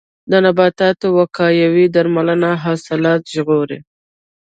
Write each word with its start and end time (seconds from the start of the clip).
د 0.31 0.33
نباتاتو 0.45 1.07
وقایوي 1.19 1.85
درملنه 1.95 2.49
حاصلات 2.63 3.21
ژغوري. 3.33 3.79